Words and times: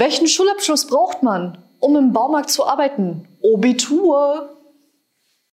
Welchen 0.00 0.28
Schulabschluss 0.28 0.86
braucht 0.86 1.24
man, 1.24 1.58
um 1.80 1.96
im 1.96 2.12
Baumarkt 2.12 2.50
zu 2.50 2.64
arbeiten? 2.64 3.26
Obitur. 3.40 4.57